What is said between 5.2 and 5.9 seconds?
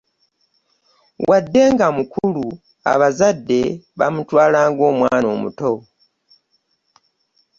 omuto.